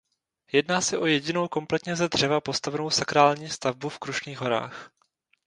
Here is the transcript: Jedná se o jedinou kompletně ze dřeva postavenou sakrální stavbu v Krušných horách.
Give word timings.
Jedná 0.51 0.81
se 0.81 0.97
o 0.97 1.05
jedinou 1.05 1.47
kompletně 1.47 1.95
ze 1.95 2.09
dřeva 2.09 2.41
postavenou 2.41 2.89
sakrální 2.89 3.49
stavbu 3.49 3.89
v 3.89 3.99
Krušných 3.99 4.37
horách. 4.37 4.91